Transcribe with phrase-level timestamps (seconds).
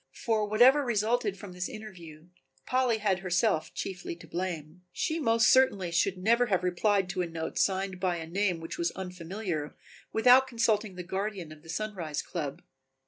[0.15, 2.29] For whatever resulted from this interview
[2.65, 4.81] Polly had herself chiefly to blame.
[4.91, 8.79] She most certainly should never have replied to a note signed by a name which
[8.79, 9.75] was unfamiliar
[10.11, 12.63] without consulting the guardian of the Sunrise club.